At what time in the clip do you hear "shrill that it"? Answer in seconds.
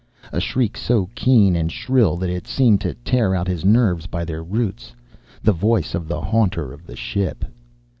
1.71-2.47